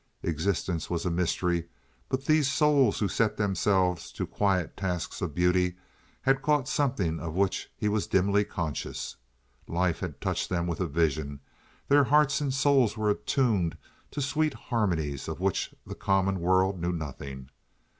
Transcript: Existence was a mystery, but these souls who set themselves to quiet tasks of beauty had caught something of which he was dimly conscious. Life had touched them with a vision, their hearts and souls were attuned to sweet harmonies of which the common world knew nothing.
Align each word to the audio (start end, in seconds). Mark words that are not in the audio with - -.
Existence 0.23 0.89
was 0.89 1.05
a 1.05 1.11
mystery, 1.11 1.67
but 2.09 2.25
these 2.25 2.51
souls 2.51 2.97
who 2.97 3.07
set 3.07 3.37
themselves 3.37 4.11
to 4.11 4.25
quiet 4.25 4.75
tasks 4.75 5.21
of 5.21 5.35
beauty 5.35 5.75
had 6.23 6.41
caught 6.41 6.67
something 6.67 7.19
of 7.19 7.35
which 7.35 7.69
he 7.77 7.87
was 7.87 8.07
dimly 8.07 8.43
conscious. 8.43 9.15
Life 9.67 9.99
had 9.99 10.19
touched 10.19 10.49
them 10.49 10.65
with 10.65 10.79
a 10.79 10.87
vision, 10.87 11.39
their 11.87 12.05
hearts 12.05 12.41
and 12.41 12.51
souls 12.51 12.97
were 12.97 13.11
attuned 13.11 13.77
to 14.09 14.23
sweet 14.23 14.55
harmonies 14.55 15.27
of 15.27 15.39
which 15.39 15.71
the 15.85 15.93
common 15.93 16.39
world 16.39 16.81
knew 16.81 16.91
nothing. 16.93 17.51